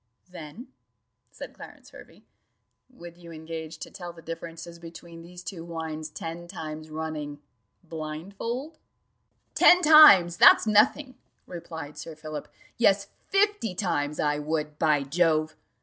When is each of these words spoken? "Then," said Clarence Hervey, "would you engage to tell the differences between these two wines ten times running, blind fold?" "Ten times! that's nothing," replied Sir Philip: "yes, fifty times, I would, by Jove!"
"Then," 0.31 0.69
said 1.29 1.53
Clarence 1.53 1.91
Hervey, 1.91 2.23
"would 2.89 3.17
you 3.19 3.31
engage 3.31 3.77
to 3.77 3.91
tell 3.91 4.11
the 4.11 4.23
differences 4.23 4.79
between 4.79 5.21
these 5.21 5.43
two 5.43 5.63
wines 5.63 6.09
ten 6.09 6.47
times 6.47 6.89
running, 6.89 7.39
blind 7.83 8.33
fold?" 8.35 8.79
"Ten 9.53 9.83
times! 9.83 10.37
that's 10.37 10.65
nothing," 10.65 11.19
replied 11.45 11.99
Sir 11.99 12.15
Philip: 12.15 12.47
"yes, 12.79 13.09
fifty 13.27 13.75
times, 13.75 14.19
I 14.19 14.39
would, 14.39 14.79
by 14.79 15.03
Jove!" 15.03 15.55